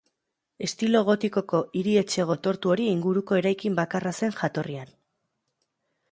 Estilo 0.67 1.01
gotikoko 1.09 1.57
hiri-etxe 1.81 2.23
gotortu 2.29 2.71
hori 2.75 2.87
inguruko 2.93 3.37
eraikin 3.41 3.75
bakarra 3.81 4.13
zen 4.21 4.33
jatorrian. 4.39 4.97